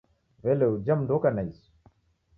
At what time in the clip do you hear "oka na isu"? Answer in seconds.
1.17-1.69